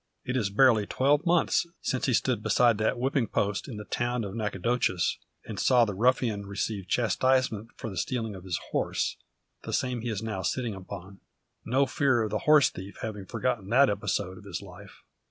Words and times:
It 0.25 0.35
is 0.35 0.49
barely 0.49 0.87
twelve 0.87 1.27
months 1.27 1.67
since 1.79 2.07
he 2.07 2.15
stood 2.15 2.41
beside 2.41 2.79
that 2.79 2.97
whipping 2.97 3.27
post 3.27 3.67
in 3.67 3.77
the 3.77 3.85
town 3.85 4.23
of 4.23 4.33
Nacogdoches, 4.33 5.19
and 5.45 5.59
saw 5.59 5.85
the 5.85 5.93
ruffian 5.93 6.47
receive 6.47 6.87
chastisement 6.87 7.69
for 7.77 7.87
the 7.87 7.97
stealing 7.97 8.33
of 8.33 8.43
his 8.43 8.59
horse 8.71 9.17
the 9.61 9.71
same 9.71 10.01
he 10.01 10.09
is 10.09 10.23
now 10.23 10.41
sitting 10.41 10.73
upon. 10.73 11.19
No 11.65 11.85
fear 11.85 12.23
of 12.23 12.31
the 12.31 12.39
horse 12.49 12.71
thief 12.71 12.97
having 13.03 13.27
forgotten 13.27 13.69
that 13.69 13.91
episode 13.91 14.39
of 14.39 14.43
his 14.45 14.59
life. 14.63 15.03